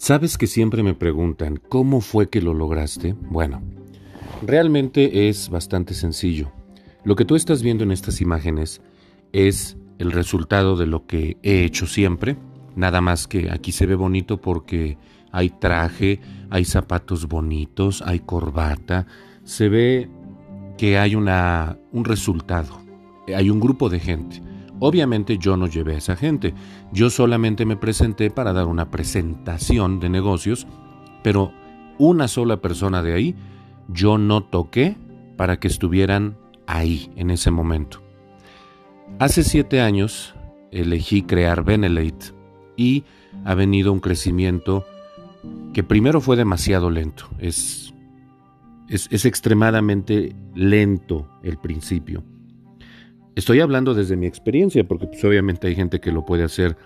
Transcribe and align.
Sabes 0.00 0.38
que 0.38 0.46
siempre 0.46 0.82
me 0.82 0.94
preguntan, 0.94 1.60
¿cómo 1.68 2.00
fue 2.00 2.30
que 2.30 2.40
lo 2.40 2.54
lograste? 2.54 3.14
Bueno, 3.20 3.60
realmente 4.40 5.28
es 5.28 5.50
bastante 5.50 5.92
sencillo. 5.92 6.50
Lo 7.04 7.16
que 7.16 7.26
tú 7.26 7.36
estás 7.36 7.62
viendo 7.62 7.84
en 7.84 7.92
estas 7.92 8.22
imágenes 8.22 8.80
es 9.34 9.76
el 9.98 10.12
resultado 10.12 10.78
de 10.78 10.86
lo 10.86 11.06
que 11.06 11.36
he 11.42 11.64
hecho 11.64 11.86
siempre, 11.86 12.38
nada 12.76 13.02
más 13.02 13.26
que 13.26 13.50
aquí 13.50 13.72
se 13.72 13.84
ve 13.84 13.94
bonito 13.94 14.40
porque 14.40 14.96
hay 15.32 15.50
traje, 15.50 16.18
hay 16.48 16.64
zapatos 16.64 17.28
bonitos, 17.28 18.00
hay 18.00 18.20
corbata, 18.20 19.06
se 19.44 19.68
ve 19.68 20.08
que 20.78 20.96
hay 20.96 21.14
una, 21.14 21.76
un 21.92 22.06
resultado, 22.06 22.80
hay 23.36 23.50
un 23.50 23.60
grupo 23.60 23.90
de 23.90 24.00
gente. 24.00 24.42
Obviamente 24.80 25.36
yo 25.36 25.58
no 25.58 25.66
llevé 25.66 25.94
a 25.94 25.98
esa 25.98 26.16
gente, 26.16 26.54
yo 26.90 27.10
solamente 27.10 27.66
me 27.66 27.76
presenté 27.76 28.30
para 28.30 28.54
dar 28.54 28.66
una 28.66 28.90
presentación 28.90 30.00
de 30.00 30.08
negocios, 30.08 30.66
pero 31.22 31.52
una 31.98 32.28
sola 32.28 32.56
persona 32.62 33.02
de 33.02 33.12
ahí 33.12 33.34
yo 33.88 34.16
no 34.16 34.42
toqué 34.42 34.96
para 35.36 35.60
que 35.60 35.68
estuvieran 35.68 36.38
ahí 36.66 37.12
en 37.16 37.30
ese 37.30 37.50
momento. 37.50 38.00
Hace 39.18 39.44
siete 39.44 39.82
años 39.82 40.34
elegí 40.70 41.22
crear 41.22 41.62
Benelate 41.62 42.32
y 42.76 43.04
ha 43.44 43.54
venido 43.54 43.92
un 43.92 44.00
crecimiento 44.00 44.86
que 45.74 45.82
primero 45.82 46.22
fue 46.22 46.36
demasiado 46.36 46.88
lento. 46.88 47.28
Es, 47.38 47.92
es, 48.88 49.08
es 49.10 49.26
extremadamente 49.26 50.34
lento 50.54 51.28
el 51.42 51.58
principio. 51.58 52.22
Estoy 53.40 53.60
hablando 53.60 53.94
desde 53.94 54.16
mi 54.16 54.26
experiencia, 54.26 54.86
porque 54.86 55.06
pues, 55.06 55.24
obviamente 55.24 55.66
hay 55.66 55.74
gente 55.74 55.98
que 55.98 56.12
lo 56.12 56.26
puede 56.26 56.44
hacer 56.44 56.76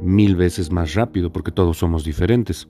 mil 0.00 0.36
veces 0.36 0.70
más 0.70 0.94
rápido, 0.94 1.32
porque 1.32 1.50
todos 1.50 1.78
somos 1.78 2.04
diferentes. 2.04 2.68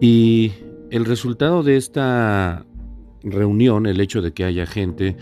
Y 0.00 0.52
el 0.92 1.04
resultado 1.04 1.64
de 1.64 1.76
esta 1.76 2.64
reunión, 3.24 3.86
el 3.86 4.00
hecho 4.00 4.22
de 4.22 4.32
que 4.32 4.44
haya 4.44 4.66
gente 4.66 5.16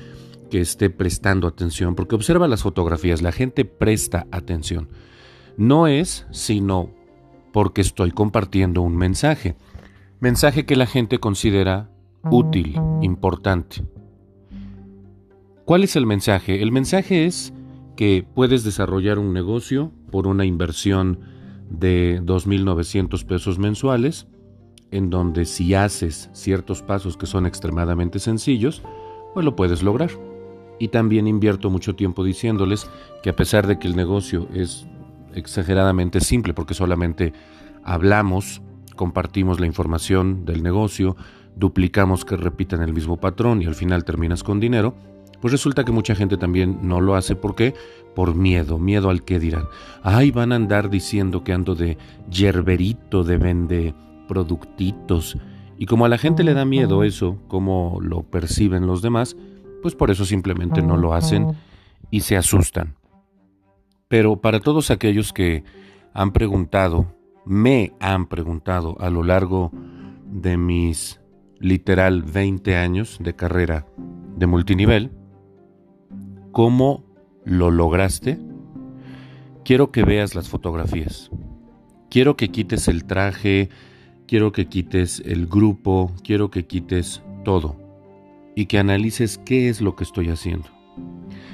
que 0.51 0.61
esté 0.61 0.91
prestando 0.91 1.49
atención, 1.49 1.95
porque 1.95 2.17
observa 2.17 2.47
las 2.49 2.63
fotografías, 2.63 3.23
la 3.23 3.33
gente 3.33 3.65
presta 3.65 4.27
atención. 4.31 4.91
No 5.57 5.87
es 5.87 6.27
sino 6.33 6.91
porque 7.51 7.81
estoy 7.81 8.11
compartiendo 8.11 8.83
un 8.83 8.95
mensaje, 8.95 9.57
mensaje 10.21 10.67
que 10.67 10.77
la 10.77 10.85
gente 10.85 11.19
considera 11.19 11.89
útil, 12.31 12.79
importante. 13.01 13.83
¿Cuál 15.67 15.83
es 15.83 15.97
el 15.97 16.07
mensaje? 16.07 16.63
El 16.63 16.71
mensaje 16.71 17.27
es 17.27 17.53
que 17.97 18.25
puedes 18.37 18.63
desarrollar 18.63 19.19
un 19.19 19.33
negocio 19.33 19.91
por 20.13 20.29
una 20.29 20.45
inversión 20.45 21.19
de 21.69 22.23
2.900 22.23 23.25
pesos 23.25 23.59
mensuales, 23.59 24.29
en 24.93 25.11
donde 25.11 25.45
si 25.45 25.75
haces 25.75 26.31
ciertos 26.33 26.83
pasos 26.83 27.17
que 27.17 27.27
son 27.27 27.47
extremadamente 27.47 28.21
sencillos, 28.21 28.81
pues 29.35 29.45
lo 29.45 29.57
puedes 29.57 29.83
lograr. 29.83 30.11
Y 30.79 30.87
también 30.87 31.27
invierto 31.27 31.69
mucho 31.69 31.97
tiempo 31.97 32.23
diciéndoles 32.23 32.89
que 33.25 33.31
a 33.31 33.35
pesar 33.35 33.67
de 33.67 33.81
que 33.81 33.89
el 33.89 33.97
negocio 33.97 34.47
es 34.55 34.87
exageradamente 35.35 36.21
simple, 36.21 36.55
porque 36.55 36.75
solamente 36.75 37.33
hablamos, 37.83 38.63
compartimos 38.95 39.59
la 39.59 39.67
información 39.67 40.45
del 40.45 40.63
negocio, 40.63 41.17
duplicamos 41.57 42.25
que 42.25 42.37
repitan 42.37 42.83
el 42.83 42.93
mismo 42.93 43.17
patrón 43.17 43.63
y 43.63 43.67
al 43.67 43.75
final 43.75 44.05
terminas 44.05 44.45
con 44.45 44.61
dinero, 44.61 44.95
pues 45.47 45.53
resulta 45.53 45.85
que 45.85 45.93
mucha 45.93 46.17
gente 46.17 46.37
también 46.37 46.81
no 46.83 47.01
lo 47.01 47.15
hace. 47.15 47.37
¿Por 47.37 47.55
qué? 47.55 47.73
Por 48.17 48.35
miedo, 48.35 48.81
miedo 48.81 49.11
al 49.11 49.23
que 49.23 49.39
dirán. 49.39 49.69
Ay, 50.03 50.33
van 50.33 50.51
a 50.51 50.57
andar 50.57 50.91
diciendo 50.91 51.45
que 51.45 51.53
ando 51.53 51.77
de 51.77 51.99
yerberito, 52.29 53.23
de 53.23 53.37
vende 53.37 53.95
productitos. 54.27 55.39
Y 55.79 55.87
como 55.87 56.05
a 56.05 56.09
la 56.09 56.19
gente 56.19 56.43
le 56.43 56.53
da 56.53 56.65
miedo 56.65 57.05
eso, 57.05 57.39
como 57.47 58.01
lo 58.03 58.25
perciben 58.25 58.89
los 58.89 59.03
demás, 59.03 59.37
pues 59.83 59.95
por 59.95 60.11
eso 60.11 60.25
simplemente 60.25 60.83
no 60.83 60.97
lo 60.97 61.15
hacen 61.15 61.53
y 62.11 62.23
se 62.23 62.37
asustan. 62.37 62.97
Pero 64.09 64.41
para 64.41 64.59
todos 64.59 64.91
aquellos 64.91 65.33
que 65.33 65.63
han 66.13 66.33
preguntado, 66.33 67.15
me 67.45 67.93
han 68.01 68.27
preguntado 68.27 68.97
a 68.99 69.11
lo 69.11 69.23
largo 69.23 69.71
de 70.29 70.57
mis 70.57 71.21
literal 71.61 72.25
20 72.25 72.75
años 72.75 73.19
de 73.21 73.37
carrera 73.37 73.87
de 74.37 74.47
multinivel, 74.49 75.13
¿Cómo 76.57 77.05
lo 77.45 77.71
lograste? 77.71 78.39
Quiero 79.63 79.93
que 79.93 80.05
veas 80.05 80.35
las 80.35 80.49
fotografías. 80.49 81.31
Quiero 82.09 82.39
que 82.39 82.49
quites 82.49 82.89
el 82.89 83.05
traje, 83.05 83.69
quiero 84.27 84.53
que 84.53 84.65
quites 84.65 85.23
el 85.27 85.49
grupo, 85.49 86.15
quiero 86.25 86.51
que 86.51 86.65
quites 86.65 87.23
todo 87.45 87.77
y 88.55 88.65
que 88.65 88.79
analices 88.79 89.37
qué 89.37 89.69
es 89.69 89.83
lo 89.83 89.97
que 89.97 90.05
estoy 90.05 90.31
haciendo. 90.31 90.71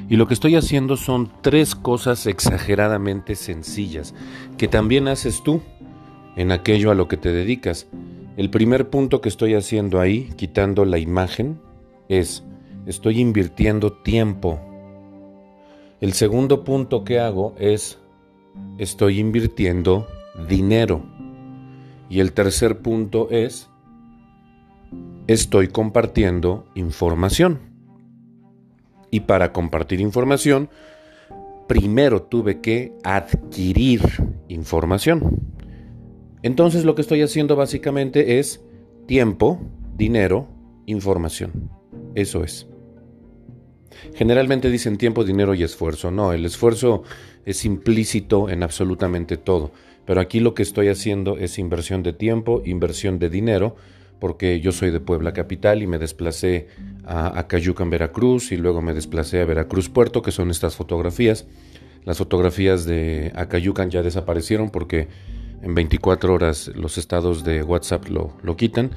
Y 0.08 0.14
lo 0.14 0.28
que 0.28 0.34
estoy 0.34 0.54
haciendo 0.54 0.96
son 0.96 1.32
tres 1.40 1.74
cosas 1.74 2.28
exageradamente 2.28 3.34
sencillas 3.34 4.14
que 4.56 4.68
también 4.68 5.08
haces 5.08 5.42
tú 5.42 5.62
en 6.36 6.52
aquello 6.52 6.92
a 6.92 6.94
lo 6.94 7.08
que 7.08 7.16
te 7.16 7.32
dedicas. 7.32 7.88
El 8.36 8.50
primer 8.50 8.88
punto 8.88 9.20
que 9.20 9.30
estoy 9.30 9.54
haciendo 9.54 9.98
ahí, 9.98 10.30
quitando 10.36 10.84
la 10.84 10.98
imagen, 10.98 11.60
es 12.08 12.44
estoy 12.86 13.18
invirtiendo 13.18 13.92
tiempo 13.94 14.60
el 16.02 16.14
segundo 16.14 16.64
punto 16.64 17.04
que 17.04 17.20
hago 17.20 17.54
es, 17.60 18.00
estoy 18.76 19.20
invirtiendo 19.20 20.08
dinero. 20.48 21.04
Y 22.10 22.18
el 22.18 22.32
tercer 22.32 22.80
punto 22.80 23.30
es, 23.30 23.70
estoy 25.28 25.68
compartiendo 25.68 26.66
información. 26.74 27.60
Y 29.12 29.20
para 29.20 29.52
compartir 29.52 30.00
información, 30.00 30.70
primero 31.68 32.22
tuve 32.22 32.60
que 32.60 32.92
adquirir 33.04 34.00
información. 34.48 35.52
Entonces 36.42 36.84
lo 36.84 36.96
que 36.96 37.02
estoy 37.02 37.22
haciendo 37.22 37.54
básicamente 37.54 38.40
es 38.40 38.60
tiempo, 39.06 39.60
dinero, 39.96 40.48
información. 40.86 41.70
Eso 42.16 42.42
es. 42.42 42.71
Generalmente 44.14 44.70
dicen 44.70 44.98
tiempo, 44.98 45.24
dinero 45.24 45.54
y 45.54 45.62
esfuerzo. 45.62 46.10
No, 46.10 46.32
el 46.32 46.44
esfuerzo 46.44 47.02
es 47.44 47.64
implícito 47.64 48.48
en 48.48 48.62
absolutamente 48.62 49.36
todo. 49.36 49.72
Pero 50.04 50.20
aquí 50.20 50.40
lo 50.40 50.54
que 50.54 50.62
estoy 50.62 50.88
haciendo 50.88 51.36
es 51.38 51.58
inversión 51.58 52.02
de 52.02 52.12
tiempo, 52.12 52.62
inversión 52.64 53.18
de 53.18 53.30
dinero, 53.30 53.76
porque 54.18 54.60
yo 54.60 54.72
soy 54.72 54.90
de 54.90 55.00
Puebla 55.00 55.32
Capital 55.32 55.82
y 55.82 55.86
me 55.86 55.98
desplacé 55.98 56.68
a 57.04 57.38
Acayucan, 57.38 57.90
Veracruz, 57.90 58.52
y 58.52 58.56
luego 58.56 58.82
me 58.82 58.94
desplacé 58.94 59.40
a 59.40 59.44
Veracruz 59.44 59.88
Puerto, 59.88 60.22
que 60.22 60.32
son 60.32 60.50
estas 60.50 60.76
fotografías. 60.76 61.46
Las 62.04 62.18
fotografías 62.18 62.84
de 62.84 63.32
Acayucan 63.34 63.90
ya 63.90 64.02
desaparecieron 64.02 64.70
porque 64.70 65.08
en 65.62 65.74
24 65.74 66.34
horas 66.34 66.70
los 66.74 66.98
estados 66.98 67.44
de 67.44 67.62
WhatsApp 67.62 68.08
lo, 68.08 68.36
lo 68.42 68.56
quitan, 68.56 68.90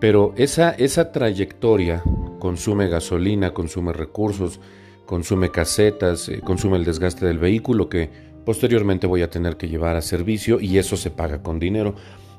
pero 0.00 0.34
esa, 0.36 0.70
esa 0.70 1.12
trayectoria 1.12 2.02
consume 2.38 2.88
gasolina, 2.88 3.54
consume 3.54 3.92
recursos, 3.92 4.60
consume 5.06 5.50
casetas, 5.50 6.28
eh, 6.28 6.40
consume 6.44 6.76
el 6.76 6.84
desgaste 6.84 7.26
del 7.26 7.38
vehículo 7.38 7.88
que 7.88 8.10
posteriormente 8.44 9.06
voy 9.06 9.22
a 9.22 9.30
tener 9.30 9.56
que 9.56 9.68
llevar 9.68 9.96
a 9.96 10.02
servicio 10.02 10.60
y 10.60 10.78
eso 10.78 10.96
se 10.96 11.10
paga 11.10 11.42
con 11.42 11.58
dinero. 11.58 11.94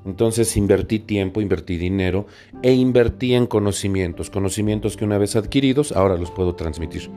Entonces 0.05 0.55
invertí 0.55 0.99
tiempo, 0.99 1.41
invertí 1.41 1.77
dinero 1.77 2.27
e 2.61 2.73
invertí 2.73 3.33
en 3.33 3.45
conocimientos, 3.45 4.29
conocimientos 4.29 4.95
que 4.95 5.03
una 5.03 5.17
vez 5.17 5.35
adquiridos 5.35 5.91
ahora 5.91 6.15
los 6.15 6.31
puedo 6.31 6.55
transmitir. 6.55 7.09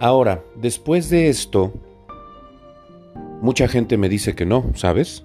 Ahora, 0.00 0.42
después 0.56 1.08
de 1.08 1.28
esto, 1.28 1.72
mucha 3.40 3.68
gente 3.68 3.96
me 3.96 4.08
dice 4.08 4.34
que 4.34 4.44
no, 4.44 4.70
¿sabes? 4.74 5.24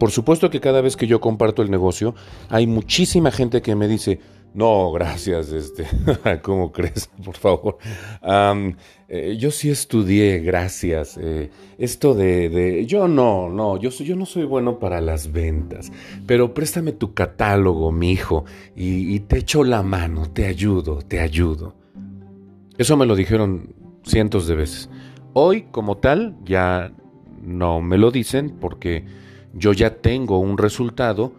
Por 0.00 0.10
supuesto 0.10 0.48
que 0.48 0.60
cada 0.60 0.80
vez 0.80 0.96
que 0.96 1.06
yo 1.06 1.20
comparto 1.20 1.60
el 1.60 1.70
negocio, 1.70 2.14
hay 2.48 2.66
muchísima 2.66 3.30
gente 3.30 3.60
que 3.60 3.76
me 3.76 3.86
dice, 3.86 4.18
no, 4.54 4.90
gracias, 4.92 5.52
este, 5.52 5.84
¿cómo 6.42 6.72
crees? 6.72 7.10
Por 7.24 7.36
favor. 7.36 7.76
Eh, 9.10 9.36
yo 9.38 9.50
sí 9.50 9.68
estudié, 9.68 10.38
gracias. 10.38 11.18
Eh, 11.20 11.50
esto 11.76 12.14
de, 12.14 12.48
de, 12.48 12.86
yo 12.86 13.08
no, 13.08 13.50
no, 13.50 13.78
yo, 13.78 13.90
yo 13.90 14.16
no 14.16 14.24
soy 14.24 14.44
bueno 14.44 14.78
para 14.78 15.02
las 15.02 15.32
ventas, 15.32 15.92
pero 16.26 16.54
préstame 16.54 16.92
tu 16.92 17.12
catálogo, 17.12 17.92
mi 17.92 18.12
hijo, 18.12 18.46
y, 18.74 19.14
y 19.14 19.20
te 19.20 19.36
echo 19.36 19.64
la 19.64 19.82
mano, 19.82 20.30
te 20.30 20.46
ayudo, 20.46 21.02
te 21.02 21.20
ayudo. 21.20 21.74
Eso 22.78 22.96
me 22.96 23.04
lo 23.04 23.14
dijeron 23.14 23.74
cientos 24.02 24.46
de 24.46 24.54
veces. 24.54 24.88
Hoy, 25.34 25.66
como 25.70 25.98
tal, 25.98 26.38
ya 26.46 26.90
no 27.42 27.82
me 27.82 27.98
lo 27.98 28.10
dicen 28.10 28.56
porque 28.58 29.04
yo 29.52 29.72
ya 29.72 29.96
tengo 29.96 30.38
un 30.38 30.58
resultado, 30.58 31.32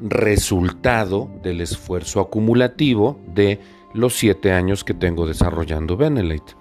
resultado 0.00 1.30
del 1.42 1.60
esfuerzo 1.60 2.20
acumulativo 2.20 3.20
de 3.34 3.60
los 3.94 4.14
siete 4.14 4.52
años 4.52 4.84
que 4.84 4.94
tengo 4.94 5.26
desarrollando 5.26 5.96
Benelete. 5.96 6.52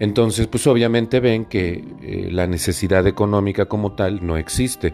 Entonces, 0.00 0.48
pues 0.48 0.66
obviamente 0.66 1.20
ven 1.20 1.44
que 1.44 1.84
eh, 2.02 2.28
la 2.32 2.48
necesidad 2.48 3.06
económica 3.06 3.66
como 3.66 3.92
tal 3.92 4.26
no 4.26 4.36
existe. 4.36 4.92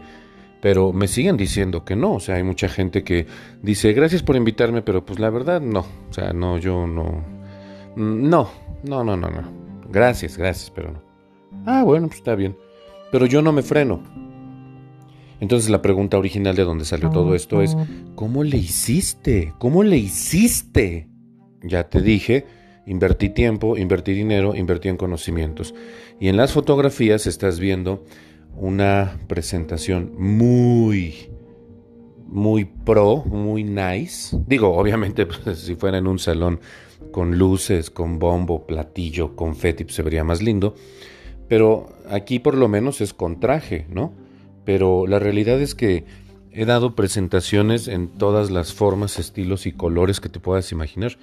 pero 0.60 0.92
me 0.92 1.06
siguen 1.08 1.36
diciendo 1.36 1.84
que 1.84 1.96
no. 1.96 2.14
O 2.14 2.20
sea, 2.20 2.34
hay 2.34 2.42
mucha 2.42 2.68
gente 2.68 3.04
que 3.04 3.26
dice, 3.62 3.92
gracias 3.92 4.22
por 4.22 4.36
invitarme, 4.36 4.82
pero 4.82 5.06
pues 5.06 5.18
la 5.18 5.30
verdad 5.30 5.60
no. 5.60 5.86
O 6.10 6.12
sea, 6.12 6.32
no, 6.32 6.58
yo 6.58 6.86
no. 6.86 7.24
No, 7.96 8.50
no, 8.82 9.04
no, 9.04 9.16
no, 9.16 9.30
no. 9.30 9.42
Gracias, 9.88 10.36
gracias, 10.36 10.70
pero 10.70 10.92
no. 10.92 11.02
Ah, 11.64 11.84
bueno, 11.84 12.08
pues 12.08 12.18
está 12.18 12.34
bien. 12.34 12.56
Pero 13.10 13.24
yo 13.26 13.40
no 13.40 13.52
me 13.52 13.62
freno. 13.62 14.02
Entonces 15.40 15.70
la 15.70 15.82
pregunta 15.82 16.18
original 16.18 16.56
de 16.56 16.64
dónde 16.64 16.84
salió 16.84 17.10
todo 17.10 17.34
esto 17.34 17.62
es, 17.62 17.76
¿cómo 18.14 18.42
le 18.42 18.56
hiciste? 18.56 19.54
¿Cómo 19.58 19.82
le 19.82 19.96
hiciste? 19.96 21.08
Ya 21.62 21.88
te 21.88 22.02
dije, 22.02 22.46
invertí 22.86 23.28
tiempo, 23.28 23.76
invertí 23.76 24.12
dinero, 24.12 24.54
invertí 24.54 24.88
en 24.88 24.96
conocimientos. 24.96 25.74
Y 26.18 26.28
en 26.28 26.36
las 26.36 26.52
fotografías 26.52 27.26
estás 27.26 27.60
viendo 27.60 28.04
una 28.56 29.18
presentación 29.28 30.12
muy, 30.18 31.30
muy 32.26 32.64
pro, 32.64 33.24
muy 33.24 33.62
nice. 33.62 34.36
Digo, 34.46 34.76
obviamente, 34.76 35.26
pues, 35.44 35.58
si 35.60 35.74
fuera 35.76 35.98
en 35.98 36.06
un 36.06 36.18
salón 36.18 36.60
con 37.12 37.38
luces, 37.38 37.90
con 37.90 38.18
bombo, 38.18 38.66
platillo, 38.66 39.36
confeti, 39.36 39.84
pues, 39.84 39.94
se 39.94 40.02
vería 40.02 40.24
más 40.24 40.42
lindo. 40.42 40.74
Pero 41.48 41.88
aquí 42.10 42.40
por 42.40 42.56
lo 42.56 42.68
menos 42.68 43.00
es 43.00 43.14
con 43.14 43.40
traje, 43.40 43.86
¿no? 43.88 44.12
Pero 44.68 45.06
la 45.06 45.18
realidad 45.18 45.58
es 45.62 45.74
que 45.74 46.04
he 46.52 46.66
dado 46.66 46.94
presentaciones 46.94 47.88
en 47.88 48.06
todas 48.06 48.50
las 48.50 48.74
formas, 48.74 49.18
estilos 49.18 49.64
y 49.64 49.72
colores 49.72 50.20
que 50.20 50.28
te 50.28 50.40
puedas 50.40 50.72
imaginar. 50.72 51.16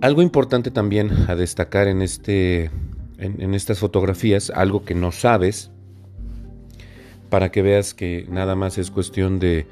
Algo 0.00 0.22
importante 0.22 0.70
también 0.70 1.10
a 1.26 1.34
destacar 1.34 1.88
en 1.88 2.02
este 2.02 2.70
en, 3.18 3.54
estas 3.56 3.80
fotografías 3.80 4.50
algo 4.50 4.84
que 4.84 4.94
no 4.94 5.10
sabes 5.10 5.72
para 7.30 7.50
que 7.50 7.62
veas 7.62 7.94
que 7.94 8.26
nada 8.30 8.54
más 8.54 8.78
es 8.78 8.92
cuestión 8.92 9.40
de 9.40 9.66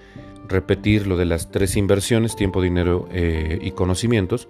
repetir 0.48 1.06
lo 1.06 1.16
de 1.16 1.26
las 1.26 1.52
tres 1.52 1.76
inversiones, 1.76 2.34
tiempo, 2.34 2.60
dinero 2.60 3.08
eh, 3.12 3.60
y 3.62 3.70
conocimientos, 3.70 4.48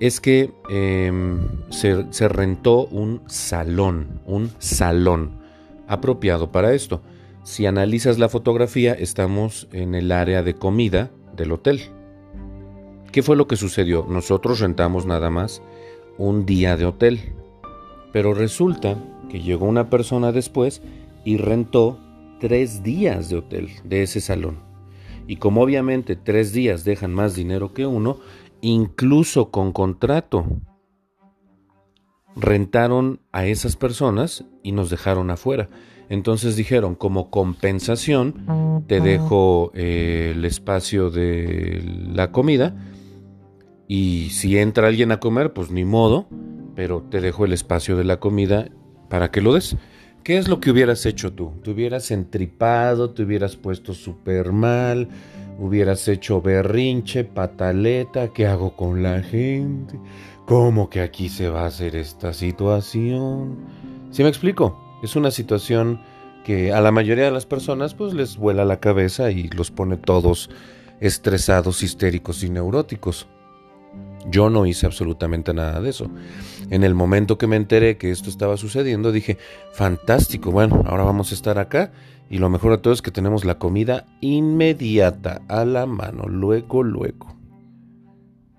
es 0.00 0.20
que 0.20 0.50
em, 0.70 1.38
se, 1.70 2.04
se, 2.10 2.26
rentó 2.26 2.86
un 2.86 3.22
salón, 3.28 4.20
un 4.26 4.50
salón 4.58 5.38
apropiado 5.86 6.50
para 6.50 6.74
esto. 6.74 7.00
Si 7.44 7.66
analizas 7.66 8.18
la 8.18 8.30
fotografía, 8.30 8.94
estamos 8.94 9.68
en 9.70 9.94
el 9.94 10.12
área 10.12 10.42
de 10.42 10.54
comida 10.54 11.10
del 11.36 11.52
hotel. 11.52 11.82
¿Qué 13.12 13.22
fue 13.22 13.36
lo 13.36 13.46
que 13.46 13.56
sucedió? 13.56 14.06
Nosotros 14.08 14.60
rentamos 14.60 15.04
nada 15.04 15.28
más 15.28 15.62
un 16.16 16.46
día 16.46 16.78
de 16.78 16.86
hotel. 16.86 17.34
Pero 18.14 18.32
resulta 18.32 18.96
que 19.28 19.42
llegó 19.42 19.66
una 19.66 19.90
persona 19.90 20.32
después 20.32 20.80
y 21.26 21.36
rentó 21.36 22.00
tres 22.40 22.82
días 22.82 23.28
de 23.28 23.36
hotel 23.36 23.68
de 23.84 24.02
ese 24.02 24.22
salón. 24.22 24.60
Y 25.26 25.36
como 25.36 25.60
obviamente 25.60 26.16
tres 26.16 26.54
días 26.54 26.82
dejan 26.82 27.12
más 27.12 27.34
dinero 27.34 27.74
que 27.74 27.84
uno, 27.84 28.20
incluso 28.62 29.50
con 29.50 29.72
contrato, 29.72 30.46
rentaron 32.36 33.20
a 33.32 33.44
esas 33.44 33.76
personas 33.76 34.46
y 34.62 34.72
nos 34.72 34.88
dejaron 34.88 35.30
afuera. 35.30 35.68
Entonces 36.08 36.56
dijeron, 36.56 36.94
como 36.94 37.30
compensación, 37.30 38.84
te 38.86 39.00
dejo 39.00 39.72
eh, 39.74 40.32
el 40.34 40.44
espacio 40.44 41.10
de 41.10 41.82
la 42.12 42.30
comida 42.30 42.74
y 43.88 44.30
si 44.30 44.58
entra 44.58 44.88
alguien 44.88 45.12
a 45.12 45.20
comer, 45.20 45.52
pues 45.52 45.70
ni 45.70 45.84
modo, 45.84 46.26
pero 46.74 47.02
te 47.02 47.20
dejo 47.20 47.44
el 47.44 47.52
espacio 47.52 47.96
de 47.96 48.04
la 48.04 48.18
comida 48.18 48.68
para 49.08 49.30
que 49.30 49.40
lo 49.40 49.54
des. 49.54 49.76
¿Qué 50.22 50.38
es 50.38 50.48
lo 50.48 50.58
que 50.58 50.70
hubieras 50.70 51.04
hecho 51.04 51.32
tú? 51.32 51.52
Te 51.62 51.70
hubieras 51.70 52.10
entripado, 52.10 53.10
te 53.10 53.22
hubieras 53.22 53.56
puesto 53.56 53.92
súper 53.92 54.52
mal, 54.52 55.08
hubieras 55.58 56.08
hecho 56.08 56.40
berrinche, 56.40 57.24
pataleta, 57.24 58.32
¿qué 58.32 58.46
hago 58.46 58.74
con 58.74 59.02
la 59.02 59.22
gente? 59.22 59.98
¿Cómo 60.46 60.88
que 60.88 61.00
aquí 61.00 61.28
se 61.28 61.48
va 61.48 61.62
a 61.62 61.66
hacer 61.66 61.94
esta 61.94 62.32
situación? 62.32 63.58
¿Sí 64.10 64.22
me 64.22 64.30
explico? 64.30 64.83
Es 65.04 65.16
una 65.16 65.30
situación 65.30 66.00
que 66.46 66.72
a 66.72 66.80
la 66.80 66.90
mayoría 66.90 67.26
de 67.26 67.30
las 67.30 67.44
personas 67.44 67.92
pues 67.92 68.14
les 68.14 68.38
vuela 68.38 68.64
la 68.64 68.80
cabeza 68.80 69.30
y 69.30 69.50
los 69.50 69.70
pone 69.70 69.98
todos 69.98 70.48
estresados, 70.98 71.82
histéricos 71.82 72.42
y 72.42 72.48
neuróticos. 72.48 73.26
Yo 74.30 74.48
no 74.48 74.64
hice 74.64 74.86
absolutamente 74.86 75.52
nada 75.52 75.82
de 75.82 75.90
eso. 75.90 76.10
En 76.70 76.84
el 76.84 76.94
momento 76.94 77.36
que 77.36 77.46
me 77.46 77.56
enteré 77.56 77.98
que 77.98 78.10
esto 78.10 78.30
estaba 78.30 78.56
sucediendo, 78.56 79.12
dije, 79.12 79.36
fantástico, 79.74 80.50
bueno, 80.50 80.82
ahora 80.86 81.04
vamos 81.04 81.32
a 81.32 81.34
estar 81.34 81.58
acá 81.58 81.92
y 82.30 82.38
lo 82.38 82.48
mejor 82.48 82.70
de 82.70 82.78
todo 82.78 82.94
es 82.94 83.02
que 83.02 83.10
tenemos 83.10 83.44
la 83.44 83.58
comida 83.58 84.06
inmediata 84.22 85.42
a 85.48 85.66
la 85.66 85.84
mano, 85.84 86.28
luego, 86.28 86.82
luego. 86.82 87.36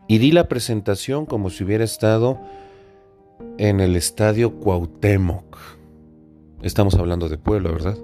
Y 0.08 0.20
di 0.20 0.32
la 0.32 0.48
presentación 0.48 1.26
como 1.26 1.50
si 1.50 1.64
hubiera 1.64 1.84
estado 1.84 2.40
en 3.58 3.80
el 3.80 3.96
estadio 3.96 4.60
Cuauhtémoc. 4.60 5.75
Estamos 6.66 6.96
hablando 6.96 7.30
de 7.30 7.38
pueblo, 7.38 7.72
¿verdad? 7.72 7.98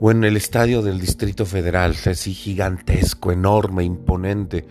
O 0.00 0.10
en 0.10 0.24
el 0.24 0.36
estadio 0.36 0.80
del 0.80 0.98
Distrito 0.98 1.44
Federal, 1.44 1.94
así 2.06 2.32
gigantesco, 2.32 3.32
enorme, 3.32 3.84
imponente 3.84 4.64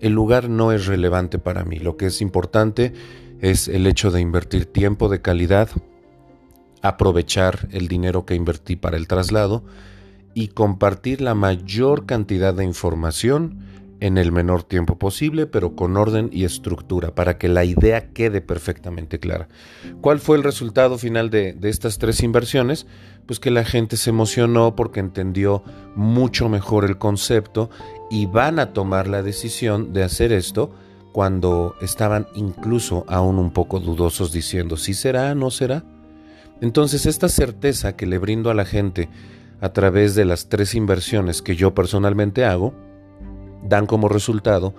el 0.00 0.12
lugar 0.12 0.48
no 0.48 0.72
es 0.72 0.86
relevante 0.86 1.38
para 1.38 1.64
mí. 1.64 1.78
Lo 1.78 1.96
que 1.96 2.06
es 2.06 2.20
importante 2.22 2.92
es 3.40 3.68
el 3.68 3.86
hecho 3.86 4.10
de 4.10 4.20
invertir 4.20 4.66
tiempo 4.66 5.08
de 5.08 5.20
calidad, 5.20 5.68
aprovechar 6.82 7.68
el 7.70 7.86
dinero 7.86 8.24
que 8.24 8.34
invertí 8.34 8.76
para 8.76 8.96
el 8.96 9.06
traslado 9.06 9.62
y 10.32 10.48
compartir 10.48 11.20
la 11.20 11.34
mayor 11.34 12.06
cantidad 12.06 12.54
de 12.54 12.64
información 12.64 13.58
en 14.00 14.16
el 14.16 14.32
menor 14.32 14.62
tiempo 14.62 14.98
posible, 14.98 15.46
pero 15.46 15.76
con 15.76 15.96
orden 15.96 16.30
y 16.32 16.44
estructura, 16.44 17.14
para 17.14 17.36
que 17.38 17.48
la 17.48 17.64
idea 17.64 18.12
quede 18.12 18.40
perfectamente 18.40 19.20
clara. 19.20 19.48
¿Cuál 20.00 20.18
fue 20.18 20.38
el 20.38 20.42
resultado 20.42 20.98
final 20.98 21.30
de, 21.30 21.56
estas 21.62 21.98
tres 21.98 22.22
inversiones? 22.22 22.86
Pues 23.26 23.38
que 23.38 23.50
la 23.50 23.64
gente 23.64 23.96
se 23.96 24.10
emocionó 24.10 24.74
porque 24.74 25.00
entendió 25.00 25.62
mucho 25.94 26.48
mejor 26.48 26.86
el 26.86 26.98
concepto 26.98 27.70
y 28.10 28.26
van 28.26 28.58
a 28.58 28.72
tomar 28.72 29.06
la 29.06 29.22
decisión 29.22 29.92
de 29.92 30.02
hacer 30.02 30.32
esto 30.32 30.70
cuando 31.12 31.74
estaban 31.80 32.26
incluso 32.34 33.04
aún 33.08 33.38
un 33.38 33.52
poco 33.52 33.80
dudosos 33.80 34.32
diciendo 34.32 34.76
si 34.76 34.94
será, 34.94 35.34
no 35.34 35.50
será. 35.50 35.84
Entonces 36.60 37.06
esta 37.06 37.28
certeza 37.28 37.96
que 37.96 38.06
le 38.06 38.18
brindo 38.18 38.50
a 38.50 38.54
la 38.54 38.64
gente 38.64 39.08
a 39.60 39.72
través 39.72 40.14
de 40.14 40.24
las 40.24 40.48
tres 40.48 40.74
inversiones 40.74 41.42
que 41.42 41.56
yo 41.56 41.74
personalmente 41.74 42.44
hago, 42.44 42.74
dan 43.70 43.86
como 43.86 44.10
resultado 44.10 44.74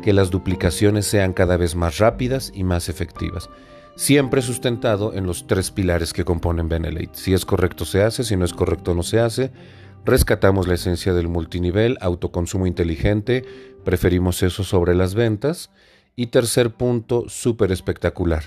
que 0.00 0.12
las 0.12 0.30
duplicaciones 0.30 1.06
sean 1.06 1.32
cada 1.32 1.56
vez 1.56 1.74
más 1.74 1.98
rápidas 1.98 2.52
y 2.54 2.62
más 2.62 2.88
efectivas, 2.88 3.50
siempre 3.96 4.42
sustentado 4.42 5.12
en 5.14 5.26
los 5.26 5.48
tres 5.48 5.72
pilares 5.72 6.12
que 6.12 6.24
componen 6.24 6.68
Benelate. 6.68 7.10
Si 7.14 7.34
es 7.34 7.44
correcto 7.44 7.84
se 7.84 8.04
hace, 8.04 8.22
si 8.22 8.36
no 8.36 8.44
es 8.44 8.52
correcto 8.52 8.94
no 8.94 9.02
se 9.02 9.18
hace, 9.18 9.50
Rescatamos 10.06 10.68
la 10.68 10.74
esencia 10.74 11.12
del 11.14 11.26
multinivel, 11.26 11.98
autoconsumo 12.00 12.68
inteligente, 12.68 13.44
preferimos 13.84 14.40
eso 14.44 14.62
sobre 14.62 14.94
las 14.94 15.16
ventas. 15.16 15.72
Y 16.14 16.28
tercer 16.28 16.70
punto, 16.70 17.24
súper 17.28 17.72
espectacular. 17.72 18.44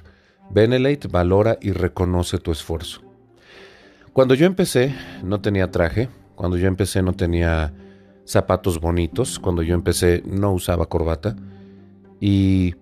Benelate 0.50 1.10
valora 1.10 1.58
y 1.62 1.72
reconoce 1.72 2.38
tu 2.38 2.54
esfuerzo. 2.54 3.02
Cuando 4.14 4.36
yo 4.36 4.46
empecé 4.46 4.96
no 5.22 5.42
tenía 5.42 5.70
traje, 5.70 6.08
cuando 6.36 6.56
yo 6.56 6.68
empecé 6.68 7.02
no 7.02 7.12
tenía 7.12 7.74
zapatos 8.30 8.80
bonitos, 8.80 9.40
cuando 9.40 9.64
yo 9.64 9.74
empecé 9.74 10.22
no 10.24 10.54
usaba 10.54 10.86
corbata 10.86 11.36
y 12.22 12.76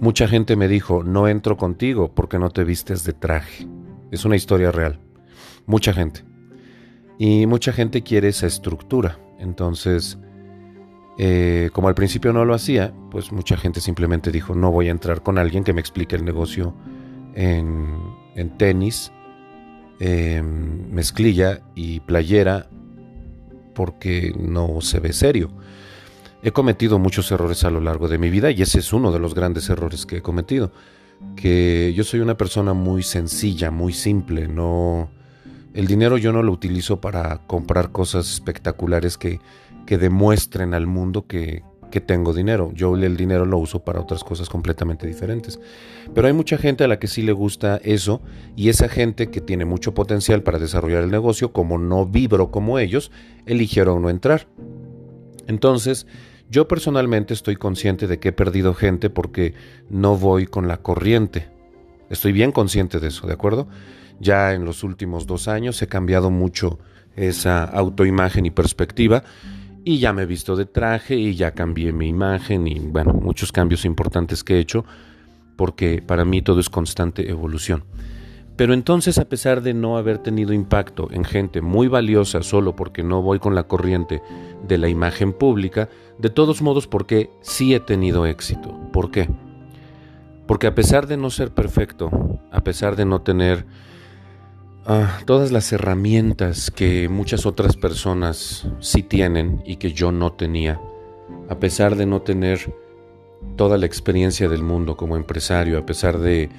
mucha 0.00 0.26
gente 0.26 0.56
me 0.56 0.66
dijo, 0.66 1.04
no 1.04 1.28
entro 1.28 1.56
contigo 1.56 2.12
porque 2.12 2.38
no 2.38 2.50
te 2.50 2.64
vistes 2.64 3.04
de 3.04 3.12
traje. 3.12 3.68
Es 4.10 4.24
una 4.24 4.34
historia 4.34 4.72
real. 4.72 4.98
Mucha 5.66 5.92
gente. 5.92 6.24
Y 7.18 7.46
mucha 7.46 7.72
gente 7.72 8.02
quiere 8.02 8.28
esa 8.28 8.46
estructura. 8.46 9.18
Entonces, 9.38 10.18
eh, 11.18 11.70
como 11.72 11.86
al 11.88 11.94
principio 11.94 12.32
no 12.32 12.44
lo 12.44 12.54
hacía, 12.54 12.92
pues 13.10 13.30
mucha 13.30 13.56
gente 13.56 13.80
simplemente 13.80 14.32
dijo, 14.32 14.54
no 14.56 14.72
voy 14.72 14.88
a 14.88 14.90
entrar 14.90 15.22
con 15.22 15.38
alguien 15.38 15.62
que 15.62 15.72
me 15.72 15.80
explique 15.80 16.16
el 16.16 16.24
negocio 16.24 16.74
en, 17.34 18.56
tenis, 18.58 19.12
mezclilla 19.98 21.60
y 21.74 22.00
playera, 22.00 22.68
porque 23.76 24.32
no 24.36 24.80
se 24.80 24.98
ve 24.98 25.12
serio. 25.12 25.50
He 26.42 26.50
cometido 26.50 26.98
muchos 26.98 27.30
errores 27.30 27.62
a 27.64 27.70
lo 27.70 27.80
largo 27.80 28.08
de 28.08 28.18
mi 28.18 28.30
vida 28.30 28.50
y 28.50 28.62
ese 28.62 28.80
es 28.80 28.92
uno 28.92 29.12
de 29.12 29.18
los 29.18 29.34
grandes 29.34 29.68
errores 29.68 30.06
que 30.06 30.16
he 30.16 30.22
cometido. 30.22 30.72
Que 31.36 31.92
yo 31.94 32.02
soy 32.02 32.20
una 32.20 32.36
persona 32.36 32.72
muy 32.72 33.02
sencilla, 33.02 33.70
muy 33.70 33.92
simple, 33.92 34.48
no, 34.48 35.10
el 35.74 35.86
dinero 35.86 36.16
yo 36.16 36.32
no 36.32 36.42
lo 36.42 36.52
utilizo 36.52 37.00
para 37.00 37.46
comprar 37.46 37.92
cosas 37.92 38.32
espectaculares 38.32 39.18
que, 39.18 39.40
que 39.86 39.98
demuestren 39.98 40.72
al 40.72 40.86
mundo 40.86 41.26
que, 41.26 41.62
tengo 42.00 42.32
dinero. 42.32 42.70
Yo 42.74 42.96
el 42.96 43.16
dinero 43.16 43.44
lo 43.44 43.58
uso 43.58 43.84
para 43.84 44.00
otras 44.00 44.24
cosas 44.24 44.48
completamente 44.48 45.06
diferentes. 45.06 45.60
Pero 46.14 46.26
hay 46.26 46.32
mucha 46.32 46.58
gente 46.58 46.84
a 46.84 46.88
la 46.88 46.98
que 46.98 47.06
sí 47.06 47.22
le 47.22 47.32
gusta 47.32 47.80
eso 47.82 48.20
y 48.56 48.68
esa 48.68 48.88
gente 48.88 49.30
que 49.30 49.40
tiene 49.40 49.64
mucho 49.64 49.94
potencial 49.94 50.42
para 50.42 50.58
desarrollar 50.58 51.04
el 51.04 51.10
negocio, 51.10 51.52
como 51.52 51.78
no 51.78 52.06
vibro 52.06 52.50
como 52.50 52.78
ellos, 52.78 53.10
eligieron 53.46 54.02
no 54.02 54.10
entrar. 54.10 54.46
Entonces, 55.46 56.06
yo 56.50 56.68
personalmente 56.68 57.34
estoy 57.34 57.56
consciente 57.56 58.06
de 58.06 58.18
que 58.18 58.28
he 58.28 58.32
perdido 58.32 58.74
gente 58.74 59.10
porque 59.10 59.54
no 59.90 60.16
voy 60.16 60.46
con 60.46 60.68
la 60.68 60.78
corriente. 60.78 61.48
Estoy 62.08 62.32
bien 62.32 62.52
consciente 62.52 63.00
de 63.00 63.08
eso, 63.08 63.26
¿de 63.26 63.32
acuerdo? 63.32 63.68
Ya 64.20 64.54
en 64.54 64.64
los 64.64 64.84
últimos 64.84 65.26
dos 65.26 65.48
años 65.48 65.80
he 65.82 65.88
cambiado 65.88 66.30
mucho 66.30 66.78
esa 67.16 67.64
autoimagen 67.64 68.46
y 68.46 68.50
perspectiva 68.50 69.24
y 69.88 70.00
ya 70.00 70.12
me 70.12 70.22
he 70.22 70.26
visto 70.26 70.56
de 70.56 70.66
traje 70.66 71.14
y 71.14 71.36
ya 71.36 71.52
cambié 71.52 71.92
mi 71.92 72.08
imagen 72.08 72.66
y 72.66 72.80
bueno, 72.80 73.12
muchos 73.12 73.52
cambios 73.52 73.84
importantes 73.84 74.42
que 74.42 74.56
he 74.56 74.58
hecho 74.58 74.84
porque 75.54 76.02
para 76.04 76.24
mí 76.24 76.42
todo 76.42 76.58
es 76.58 76.68
constante 76.68 77.30
evolución. 77.30 77.84
Pero 78.56 78.74
entonces, 78.74 79.16
a 79.18 79.28
pesar 79.28 79.62
de 79.62 79.74
no 79.74 79.96
haber 79.96 80.18
tenido 80.18 80.52
impacto 80.52 81.08
en 81.12 81.24
gente 81.24 81.60
muy 81.60 81.86
valiosa 81.86 82.42
solo 82.42 82.74
porque 82.74 83.04
no 83.04 83.22
voy 83.22 83.38
con 83.38 83.54
la 83.54 83.68
corriente 83.68 84.22
de 84.66 84.76
la 84.76 84.88
imagen 84.88 85.32
pública, 85.32 85.88
de 86.18 86.30
todos 86.30 86.62
modos, 86.62 86.88
porque 86.88 87.30
sí 87.40 87.72
he 87.72 87.78
tenido 87.78 88.26
éxito. 88.26 88.76
¿Por 88.92 89.12
qué? 89.12 89.28
Porque 90.48 90.66
a 90.66 90.74
pesar 90.74 91.06
de 91.06 91.16
no 91.16 91.30
ser 91.30 91.54
perfecto, 91.54 92.40
a 92.50 92.64
pesar 92.64 92.96
de 92.96 93.04
no 93.04 93.20
tener 93.22 93.66
todas 95.24 95.50
las 95.50 95.72
herramientas 95.72 96.70
que 96.70 97.08
muchas 97.08 97.44
otras 97.44 97.76
personas 97.76 98.68
sí 98.78 99.02
tienen 99.02 99.62
y 99.66 99.76
que 99.76 99.92
yo 99.92 100.12
no 100.12 100.32
tenía, 100.32 100.80
a 101.48 101.58
pesar 101.58 101.96
de 101.96 102.06
no 102.06 102.22
tener 102.22 102.72
toda 103.56 103.78
la 103.78 103.86
experiencia 103.86 104.48
del 104.48 104.62
mundo 104.62 104.96
como 104.96 105.16
empresario, 105.16 105.78
a 105.78 105.86
pesar 105.86 106.18
de 106.18 106.50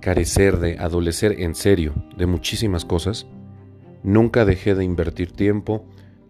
carecer 0.00 0.58
de 0.58 0.78
adolecer 0.78 1.40
en 1.40 1.54
serio 1.54 1.94
de 2.16 2.26
muchísimas 2.26 2.84
cosas, 2.84 3.26
nunca 4.02 4.44
dejé 4.44 4.74
de 4.74 4.84
invertir 4.84 5.32
tiempo, 5.32 5.84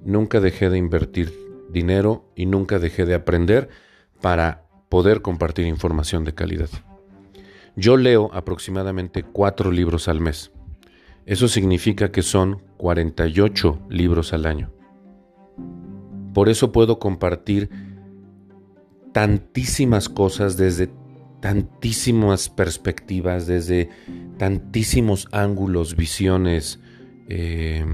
nunca 0.04 0.40
dejé 0.40 0.70
de 0.70 0.78
invertir 0.78 1.32
dinero 1.70 2.24
y 2.34 2.46
nunca 2.46 2.78
dejé 2.78 3.04
de 3.04 3.14
aprender 3.14 3.68
para 4.20 4.66
poder 4.88 5.22
compartir 5.22 5.66
información 5.66 6.24
de 6.24 6.34
calidad. 6.34 6.70
Yo 7.76 7.96
leo 7.96 8.30
aproximadamente 8.32 9.24
cuatro 9.24 9.72
libros 9.72 10.06
al 10.08 10.20
mes. 10.20 10.52
Eso 11.26 11.48
significa 11.48 12.12
que 12.12 12.22
son 12.22 12.62
48 12.76 13.78
libros 13.88 14.32
al 14.32 14.46
año. 14.46 14.70
Por 16.34 16.48
eso 16.48 16.72
puedo 16.72 16.98
compartir 16.98 17.70
tantísimas 19.12 20.08
cosas 20.08 20.56
desde 20.56 20.90
tantísimas 21.40 22.48
perspectivas, 22.48 23.46
desde 23.46 23.88
tantísimos 24.38 25.28
ángulos, 25.30 25.96
visiones, 25.96 26.80
eh, 27.28 27.86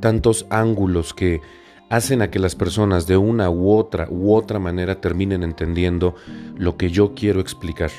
tantos 0.00 0.46
ángulos 0.50 1.14
que 1.14 1.40
hacen 1.88 2.22
a 2.22 2.30
que 2.30 2.38
las 2.38 2.54
personas 2.54 3.06
de 3.06 3.16
una 3.16 3.50
u 3.50 3.70
otra 3.70 4.08
u 4.10 4.34
otra 4.34 4.58
manera 4.58 5.00
terminen 5.00 5.42
entendiendo 5.42 6.14
lo 6.56 6.76
que 6.76 6.90
yo 6.90 7.14
quiero 7.14 7.40
explicar. 7.40 7.90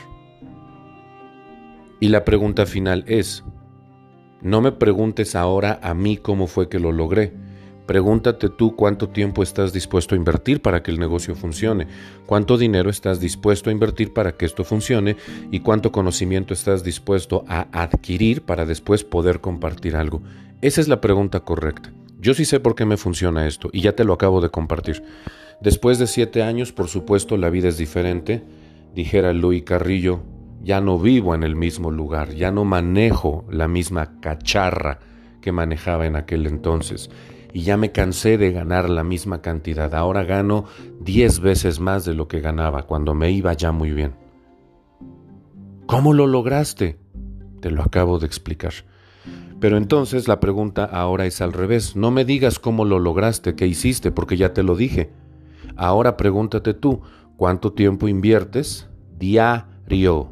Y 2.02 2.10
la 2.10 2.26
pregunta 2.26 2.66
final 2.66 3.06
es, 3.08 3.46
no 4.42 4.60
me 4.60 4.74
preguntes 4.74 5.36
ahora 5.36 5.80
a 5.82 5.94
mí 5.94 6.18
cómo 6.18 6.48
fue 6.48 6.68
que 6.68 6.80
lo 6.80 6.92
logré, 6.92 7.34
Pregúntate 7.92 8.48
tú 8.48 8.78
cuánto 8.78 9.10
tiempo 9.10 9.44
estás 9.44 9.74
dispuesto 9.74 10.16
a 10.16 10.18
invertir 10.18 10.62
para 10.62 10.82
que 10.82 10.92
el 10.92 10.98
negocio 10.98 11.36
funcione, 11.36 11.88
cuánto 12.26 12.58
dinero 12.58 12.90
estás 12.90 13.20
dispuesto 13.20 13.70
a 13.70 13.74
invertir 13.74 14.14
para 14.14 14.32
que 14.32 14.46
esto 14.46 14.64
funcione 14.64 15.18
y 15.52 15.60
cuánto 15.60 15.92
conocimiento 15.92 16.54
estás 16.54 16.86
dispuesto 16.86 17.44
a 17.50 17.68
adquirir 17.74 18.44
para 18.44 18.66
después 18.66 19.04
poder 19.04 19.42
compartir 19.42 19.98
algo. 19.98 20.22
Esa 20.62 20.80
es 20.80 20.88
la 20.88 21.02
pregunta 21.02 21.42
correcta. 21.42 21.92
Yo 22.18 22.34
sí 22.34 22.46
sé 22.46 22.62
por 22.62 22.76
qué 22.76 22.86
me 22.86 22.96
funciona 22.96 23.46
esto 23.46 23.70
y 23.74 23.82
ya 23.82 23.94
te 23.94 24.06
lo 24.06 24.14
acabo 24.14 24.40
de 24.40 24.50
compartir. 24.50 25.04
Después 25.60 26.00
de 26.00 26.08
siete 26.08 26.44
años, 26.44 26.72
por 26.72 26.88
supuesto, 26.88 27.36
la 27.36 27.50
vida 27.50 27.68
es 27.68 27.78
diferente. 27.78 28.42
Dijera 28.96 29.34
Luis 29.34 29.64
Carrillo, 29.64 30.22
ya 30.64 30.82
no 30.82 31.00
vivo 31.00 31.36
en 31.36 31.44
el 31.44 31.56
mismo 31.56 31.92
lugar, 31.92 32.34
ya 32.34 32.52
no 32.52 32.66
manejo 32.66 33.46
la 33.50 33.68
misma 33.68 34.20
cacharra 34.20 35.00
que 35.42 35.52
manejaba 35.52 36.06
en 36.06 36.16
aquel 36.16 36.46
entonces 36.46 37.10
y 37.54 37.64
ya 37.64 37.78
me 37.78 37.92
cansé 37.92 38.38
de 38.38 38.52
ganar 38.52 38.90
la 38.90 39.04
misma 39.04 39.42
cantidad. 39.42 39.94
Ahora 39.94 40.24
gano 40.24 40.66
10 41.02 41.40
veces 41.42 41.80
más 41.80 42.06
de 42.06 42.14
lo 42.14 42.28
que 42.28 42.40
ganaba 42.40 42.84
cuando 42.84 43.14
me 43.14 43.32
iba 43.32 43.54
ya 43.54 43.72
muy 43.72 43.92
bien. 43.92 44.14
¿Cómo 45.86 46.14
lo 46.14 46.28
lograste? 46.28 46.98
Te 47.60 47.72
lo 47.72 47.84
acabo 47.84 48.20
de 48.20 48.26
explicar. 48.26 48.74
Pero 49.60 49.78
entonces 49.78 50.28
la 50.28 50.40
pregunta 50.40 50.86
ahora 50.86 51.26
es 51.26 51.42
al 51.42 51.54
revés. 51.54 51.96
No 51.96 52.10
me 52.10 52.26
digas 52.26 52.58
cómo 52.58 52.86
lo 52.86 52.98
lograste, 52.98 53.56
qué 53.56 53.68
hiciste, 53.68 54.12
porque 54.12 54.38
ya 54.38 54.54
te 54.54 54.64
lo 54.64 54.76
dije. 54.76 55.12
Ahora 55.76 56.18
pregúntate 56.18 56.74
tú, 56.74 57.02
¿cuánto 57.38 57.74
tiempo 57.74 58.08
inviertes 58.08 58.90
diario? 59.20 60.32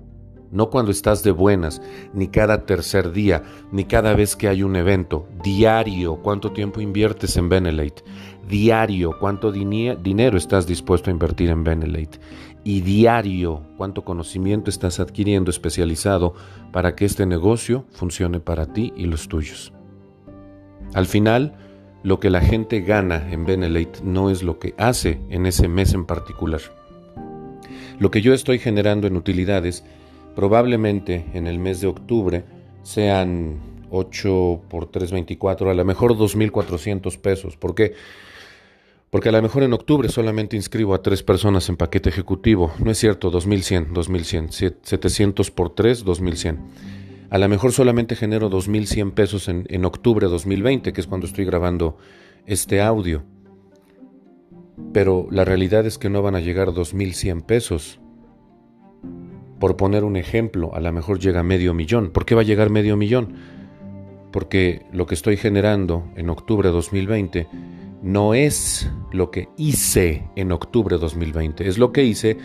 No 0.51 0.70
cuando 0.70 0.91
estás 0.91 1.24
de 1.24 1.32
buenas, 1.32 1.82
ni 2.13 2.27
cada 2.27 2.65
tercer 2.65 3.12
día, 3.12 3.44
ni 3.72 3.86
cada 3.86 4.13
vez 4.13 4.36
que 4.36 4.48
hay 4.48 4.63
un 4.63 4.75
evento. 4.75 5.27
Diario, 5.44 6.18
¿cuánto 6.18 6.51
tiempo 6.51 6.82
inviertes 6.82 7.38
en 7.38 7.50
Benelate? 7.50 8.03
Diario, 8.48 9.18
¿cuánto 9.20 9.51
dinero 9.51 10.38
estás 10.38 10.65
dispuesto 10.65 11.10
a 11.10 11.13
invertir 11.13 11.50
en 11.50 11.63
Benelate? 11.63 12.20
Y 12.63 12.82
diario, 12.82 13.63
¿cuánto 13.77 14.03
conocimiento 14.03 14.70
estás 14.70 15.00
adquiriendo 15.00 15.50
especializado 15.50 16.34
para 16.72 16.96
que 16.96 17.06
este 17.06 17.25
negocio 17.25 17.86
funcione 17.91 18.39
para 18.39 18.74
ti 18.74 18.91
y 18.98 19.06
los 19.06 19.27
tuyos? 19.27 19.72
Al 20.94 21.06
final, 21.06 21.56
lo 22.03 22.20
que 22.20 22.29
la 22.29 22.41
gente 22.41 22.82
gana 22.82 23.32
en 23.32 23.46
Benelate 23.46 24.01
no 24.03 24.29
es 24.29 24.44
lo 24.44 24.60
que 24.60 24.74
hace 24.77 25.22
en 25.29 25.46
ese 25.46 25.68
mes 25.68 25.94
en 25.94 26.06
particular. 26.06 26.62
Lo 28.00 28.12
que 28.12 28.22
yo 28.22 28.34
estoy 28.34 28.60
generando 28.60 29.08
en 29.08 29.18
utilidades 29.18 29.84
probablemente 30.39 31.25
en 31.34 31.48
el 31.48 31.60
mes 31.60 31.81
de 31.81 31.88
octubre 31.88 32.46
sean 32.81 33.60
8 33.89 34.62
por 34.69 34.86
324, 34.86 35.69
a 35.69 35.74
lo 35.74 35.84
mejor 35.84 36.15
2.400 36.15 37.19
pesos. 37.19 37.58
¿Por 37.58 37.75
qué? 37.75 37.91
Porque 39.10 39.27
a 39.27 39.31
lo 39.34 39.41
mejor 39.41 39.63
en 39.63 39.74
octubre 39.74 40.08
solamente 40.08 40.55
inscribo 40.55 40.93
a 40.93 41.01
tres 41.01 41.24
personas 41.24 41.67
en 41.67 41.75
paquete 41.75 42.08
ejecutivo. 42.08 42.72
No 42.81 42.89
es 42.89 42.98
cierto, 42.98 43.31
2100, 43.31 43.93
2100, 43.93 44.77
700 44.81 45.51
por 45.51 45.75
3, 45.75 46.05
2100. 46.05 46.58
A 47.31 47.38
lo 47.38 47.50
mejor 47.50 47.74
solamente 47.74 48.15
genero 48.15 48.48
2100 48.48 49.12
pesos 49.12 49.50
en, 49.50 49.65
en 49.67 49.84
octubre 49.84 50.25
de 50.27 50.31
2020, 50.31 50.93
que 50.93 51.01
es 51.01 51.08
cuando 51.08 51.27
estoy 51.27 51.43
grabando 51.43 51.98
este 52.46 52.79
audio. 52.79 53.24
Pero 54.93 55.27
la 55.31 55.43
realidad 55.43 55.86
es 55.86 55.98
que 55.98 56.10
no 56.10 56.22
van 56.22 56.36
a 56.36 56.39
llegar 56.39 56.74
2100 56.74 57.41
pesos. 57.41 58.00
Por 59.60 59.75
poner 59.75 60.04
un 60.04 60.16
ejemplo, 60.16 60.74
a 60.74 60.80
lo 60.80 60.92
mejor 60.94 61.20
llega 61.20 61.44
medio 61.44 61.74
millón. 61.74 62.12
¿Por 62.12 62.25
qué 62.25 62.36
va 62.36 62.42
a 62.42 62.46
llegar 62.46 62.70
medio 62.70 62.96
millón? 62.96 63.36
Porque 64.32 64.86
lo 64.94 65.06
que 65.06 65.16
estoy 65.16 65.38
generando 65.38 66.06
en 66.16 66.30
octubre 66.30 66.70
de 66.70 66.74
2020 66.74 67.48
no 68.01 68.34
es 68.34 68.89
lo 69.12 69.32
que 69.32 69.50
hice 69.58 70.24
en 70.36 70.51
octubre 70.51 70.96
de 70.96 71.01
2020, 71.01 71.68
es 71.68 71.78
lo 71.78 71.92
que 71.92 72.04
hice 72.04 72.38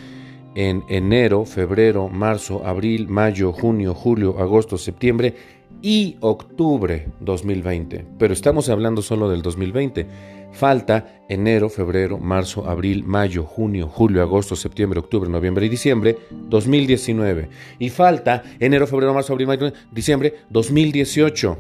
en 0.55 0.85
enero, 0.89 1.45
febrero, 1.45 2.09
marzo, 2.09 2.67
abril, 2.67 3.09
mayo, 3.09 3.53
junio, 3.53 3.95
julio, 3.95 4.39
agosto, 4.39 4.79
septiembre 4.79 5.35
y 5.83 6.17
octubre 6.21 7.09
2020. 7.21 8.07
Pero 8.19 8.33
estamos 8.33 8.69
hablando 8.69 9.03
solo 9.03 9.29
del 9.29 9.43
2020. 9.43 10.07
Falta 10.55 11.21
enero, 11.29 11.69
febrero, 11.69 12.19
marzo, 12.19 12.71
abril, 12.71 13.05
mayo, 13.05 13.43
junio, 13.43 13.89
julio, 13.89 14.23
agosto, 14.23 14.55
septiembre, 14.55 15.01
octubre, 15.01 15.29
noviembre 15.29 15.67
y 15.67 15.69
diciembre 15.69 16.17
2019. 16.31 17.49
Y 17.81 17.91
falta 17.91 18.45
enero, 18.61 18.87
febrero, 18.87 19.13
marzo, 19.13 19.33
abril, 19.33 19.49
mayo, 19.49 19.73
diciembre 19.91 20.35
2018, 20.51 21.57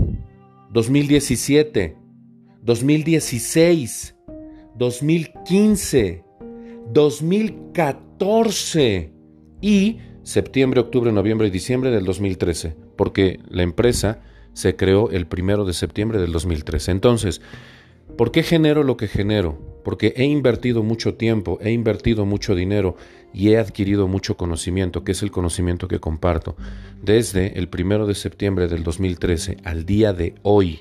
2017, 0.70 1.96
2016, 2.62 4.14
2015, 4.76 6.24
2014 6.92 9.12
y 9.60 9.98
septiembre, 10.22 10.80
octubre, 10.80 11.10
noviembre 11.10 11.48
y 11.48 11.50
diciembre 11.50 11.90
del 11.90 12.04
2013, 12.04 12.76
porque 12.96 13.40
la 13.48 13.64
empresa 13.64 14.20
se 14.52 14.76
creó 14.76 15.10
el 15.10 15.26
primero 15.26 15.64
de 15.64 15.72
septiembre 15.72 16.20
del 16.20 16.30
2013. 16.30 16.92
Entonces, 16.92 17.40
¿Por 18.16 18.30
qué 18.30 18.44
genero 18.44 18.84
lo 18.84 18.96
que 18.96 19.08
genero? 19.08 19.58
Porque 19.82 20.14
he 20.16 20.24
invertido 20.24 20.84
mucho 20.84 21.14
tiempo, 21.14 21.58
he 21.60 21.72
invertido 21.72 22.24
mucho 22.24 22.54
dinero 22.54 22.96
y 23.32 23.50
he 23.50 23.58
adquirido 23.58 24.06
mucho 24.06 24.36
conocimiento, 24.36 25.02
que 25.02 25.12
es 25.12 25.22
el 25.22 25.32
conocimiento 25.32 25.88
que 25.88 25.98
comparto. 25.98 26.54
Desde 27.02 27.58
el 27.58 27.68
primero 27.68 28.06
de 28.06 28.14
septiembre 28.14 28.68
del 28.68 28.84
2013 28.84 29.56
al 29.64 29.84
día 29.84 30.12
de 30.12 30.36
hoy, 30.42 30.80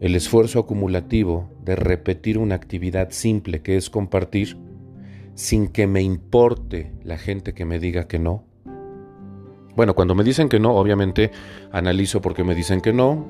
el 0.00 0.14
esfuerzo 0.14 0.58
acumulativo 0.58 1.50
de 1.62 1.76
repetir 1.76 2.38
una 2.38 2.54
actividad 2.54 3.10
simple 3.10 3.60
que 3.60 3.76
es 3.76 3.90
compartir 3.90 4.56
sin 5.34 5.68
que 5.68 5.86
me 5.86 6.00
importe 6.00 6.92
la 7.04 7.18
gente 7.18 7.52
que 7.52 7.66
me 7.66 7.78
diga 7.78 8.08
que 8.08 8.18
no. 8.18 8.44
Bueno, 9.76 9.94
cuando 9.94 10.14
me 10.14 10.24
dicen 10.24 10.48
que 10.48 10.58
no, 10.58 10.74
obviamente 10.74 11.30
analizo 11.72 12.22
por 12.22 12.32
qué 12.32 12.42
me 12.42 12.54
dicen 12.54 12.80
que 12.80 12.94
no, 12.94 13.26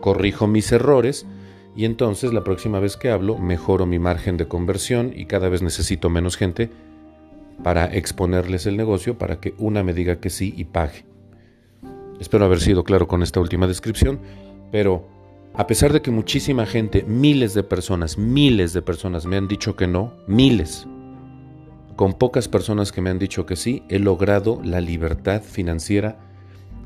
corrijo 0.00 0.48
mis 0.48 0.72
errores 0.72 1.26
y 1.76 1.84
entonces 1.84 2.32
la 2.32 2.44
próxima 2.44 2.78
vez 2.78 2.96
que 2.96 3.10
hablo 3.10 3.38
mejoro 3.38 3.86
mi 3.86 3.98
margen 3.98 4.36
de 4.36 4.46
conversión 4.46 5.12
y 5.14 5.26
cada 5.26 5.48
vez 5.48 5.62
necesito 5.62 6.08
menos 6.08 6.36
gente 6.36 6.70
para 7.62 7.86
exponerles 7.86 8.66
el 8.66 8.76
negocio 8.76 9.18
para 9.18 9.40
que 9.40 9.54
una 9.58 9.82
me 9.82 9.94
diga 9.94 10.20
que 10.20 10.30
sí 10.30 10.54
y 10.56 10.64
pague. 10.64 11.04
Espero 12.20 12.44
haber 12.44 12.60
sido 12.60 12.84
claro 12.84 13.08
con 13.08 13.22
esta 13.22 13.40
última 13.40 13.66
descripción, 13.66 14.20
pero 14.70 15.08
a 15.54 15.66
pesar 15.66 15.92
de 15.92 16.02
que 16.02 16.10
muchísima 16.10 16.66
gente, 16.66 17.04
miles 17.04 17.54
de 17.54 17.62
personas, 17.62 18.18
miles 18.18 18.72
de 18.72 18.82
personas 18.82 19.26
me 19.26 19.36
han 19.36 19.48
dicho 19.48 19.76
que 19.76 19.86
no, 19.86 20.14
miles, 20.26 20.86
con 21.96 22.12
pocas 22.14 22.48
personas 22.48 22.92
que 22.92 23.00
me 23.00 23.10
han 23.10 23.18
dicho 23.18 23.46
que 23.46 23.56
sí, 23.56 23.84
he 23.88 23.98
logrado 23.98 24.60
la 24.64 24.80
libertad 24.80 25.42
financiera 25.42 26.18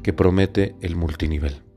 que 0.03 0.13
promete 0.13 0.77
el 0.81 0.97
multinivel. 0.97 1.68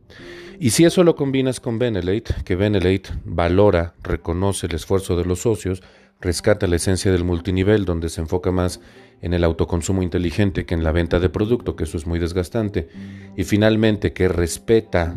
Y 0.62 0.70
si 0.70 0.86
eso 0.86 1.03
lo 1.03 1.15
combinas 1.15 1.60
con 1.60 1.80
Benelate, 1.80 2.36
que 2.46 2.56
Benelate 2.56 3.10
valora, 3.25 3.96
reconoce 4.03 4.68
el 4.68 4.75
esfuerzo 4.75 5.18
de 5.18 5.25
los 5.25 5.41
socios, 5.41 5.82
rescata 6.20 6.68
la 6.68 6.75
esencia 6.75 7.12
del 7.12 7.24
multinivel, 7.24 7.84
donde 7.84 8.10
se 8.10 8.22
enfoca 8.22 8.51
más 8.51 8.80
en 9.24 9.34
el 9.34 9.44
autoconsumo 9.44 10.03
inteligente 10.03 10.68
que 10.68 10.75
en 10.75 10.84
la 10.84 10.91
venta 10.91 11.20
de 11.20 11.30
producto, 11.30 11.75
que 11.75 11.86
eso 11.86 11.98
es 11.98 12.06
muy 12.06 12.20
desgastante, 12.20 12.89
y 13.36 13.44
finalmente 13.44 14.13
que 14.13 14.27
respeta 14.27 15.15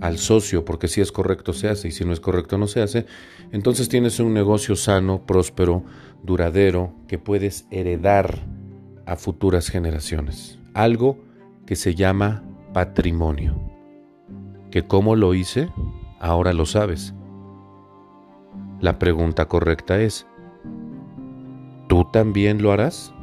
al 0.00 0.16
socio, 0.16 0.64
porque 0.64 0.88
si 0.88 1.02
es 1.02 1.12
correcto 1.12 1.52
se 1.52 1.68
hace 1.68 1.88
y 1.88 1.92
si 1.92 2.06
no 2.06 2.14
es 2.14 2.20
correcto 2.20 2.56
no 2.56 2.66
se 2.66 2.80
hace, 2.80 3.04
entonces 3.52 3.90
tienes 3.90 4.18
un 4.18 4.32
negocio 4.32 4.76
sano, 4.76 5.26
próspero, 5.26 5.84
duradero, 6.22 6.94
que 7.06 7.18
puedes 7.18 7.66
heredar 7.70 8.46
a 9.04 9.16
futuras 9.16 9.68
generaciones. 9.68 10.58
Algo 10.72 11.22
que 11.66 11.76
se 11.76 11.94
llama 11.94 12.44
patrimonio. 12.72 13.65
Que 14.70 14.86
cómo 14.86 15.16
lo 15.16 15.34
hice, 15.34 15.70
ahora 16.20 16.52
lo 16.52 16.66
sabes. 16.66 17.14
La 18.80 18.98
pregunta 18.98 19.46
correcta 19.46 20.00
es, 20.00 20.26
¿tú 21.88 22.04
también 22.12 22.62
lo 22.62 22.72
harás? 22.72 23.14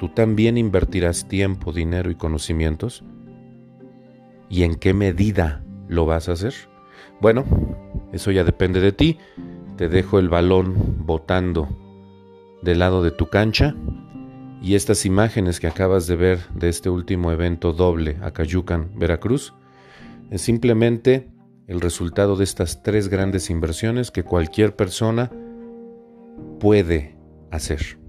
¿Tú 0.00 0.08
también 0.08 0.58
invertirás 0.58 1.28
tiempo, 1.28 1.72
dinero 1.72 2.10
y 2.10 2.14
conocimientos? 2.14 3.04
¿Y 4.48 4.64
en 4.64 4.74
qué 4.74 4.92
medida 4.92 5.64
¿Lo 5.88 6.06
vas 6.06 6.28
a 6.28 6.32
hacer? 6.32 6.54
Bueno, 7.20 7.44
eso 8.12 8.30
ya 8.30 8.44
depende 8.44 8.80
de 8.80 8.92
ti. 8.92 9.18
Te 9.76 9.88
dejo 9.88 10.18
el 10.18 10.28
balón 10.28 11.04
botando 11.04 11.68
del 12.62 12.78
lado 12.78 13.02
de 13.02 13.10
tu 13.10 13.28
cancha 13.28 13.74
y 14.62 14.76
estas 14.76 15.04
imágenes 15.04 15.60
que 15.60 15.66
acabas 15.66 16.06
de 16.06 16.16
ver 16.16 16.38
de 16.54 16.68
este 16.68 16.88
último 16.88 17.30
evento 17.32 17.72
doble 17.72 18.16
a 18.22 18.30
Cayucan, 18.30 18.90
Veracruz, 18.94 19.52
es 20.30 20.42
simplemente 20.42 21.30
el 21.66 21.80
resultado 21.80 22.36
de 22.36 22.44
estas 22.44 22.82
tres 22.82 23.08
grandes 23.08 23.50
inversiones 23.50 24.10
que 24.10 24.22
cualquier 24.22 24.76
persona 24.76 25.30
puede 26.60 27.16
hacer. 27.50 28.03